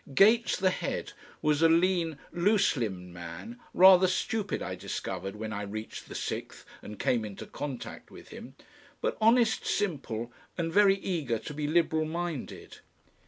[0.15, 1.13] Gates, the head,
[1.43, 6.65] was a lean loose limbed man, rather stupid I discovered when I reached the Sixth
[6.81, 8.55] and came into contact with him,
[8.99, 12.79] but honest, simple and very eager to be liberal minded.